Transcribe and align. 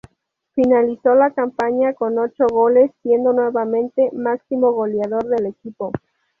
Finalizó 0.55 1.13
la 1.13 1.29
campaña 1.29 1.93
con 1.93 2.17
ocho 2.17 2.47
goles 2.49 2.89
siendo, 3.03 3.33
nuevamente, 3.33 4.09
máximo 4.13 4.71
goleador 4.71 5.25
del 5.27 5.45
equipo. 5.45 5.91